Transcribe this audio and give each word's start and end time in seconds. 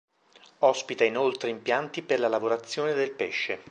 Ospita 0.61 1.03
inoltre 1.03 1.51
impianti 1.51 2.01
per 2.01 2.19
la 2.19 2.27
lavorazione 2.27 2.95
del 2.95 3.11
pesce. 3.11 3.59